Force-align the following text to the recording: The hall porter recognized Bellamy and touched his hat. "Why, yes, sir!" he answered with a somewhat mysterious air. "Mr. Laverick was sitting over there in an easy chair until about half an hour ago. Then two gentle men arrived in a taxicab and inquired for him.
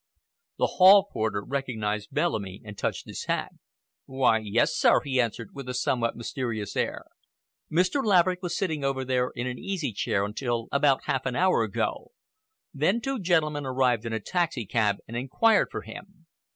The 0.57 0.65
hall 0.65 1.07
porter 1.13 1.43
recognized 1.43 2.11
Bellamy 2.11 2.63
and 2.65 2.75
touched 2.75 3.05
his 3.05 3.25
hat. 3.25 3.51
"Why, 4.07 4.39
yes, 4.39 4.75
sir!" 4.75 5.01
he 5.03 5.21
answered 5.21 5.49
with 5.53 5.69
a 5.69 5.75
somewhat 5.75 6.15
mysterious 6.15 6.75
air. 6.75 7.03
"Mr. 7.71 8.03
Laverick 8.03 8.41
was 8.41 8.57
sitting 8.57 8.83
over 8.83 9.05
there 9.05 9.29
in 9.35 9.45
an 9.45 9.59
easy 9.59 9.93
chair 9.93 10.25
until 10.25 10.67
about 10.71 11.03
half 11.03 11.27
an 11.27 11.35
hour 11.35 11.61
ago. 11.61 12.13
Then 12.73 12.99
two 12.99 13.19
gentle 13.19 13.51
men 13.51 13.67
arrived 13.67 14.03
in 14.07 14.11
a 14.13 14.19
taxicab 14.19 14.97
and 15.07 15.15
inquired 15.15 15.67
for 15.69 15.83
him. 15.83 16.25